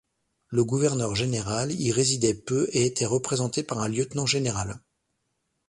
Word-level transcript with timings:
Le 0.47 0.65
gouverneur 0.65 1.15
général 1.15 1.73
y 1.79 1.91
résidait 1.91 2.33
peu 2.33 2.67
et 2.71 2.87
était 2.87 3.05
représenté 3.05 3.61
par 3.61 3.77
un 3.81 3.87
lieutenant 3.87 4.25
général. 4.25 4.79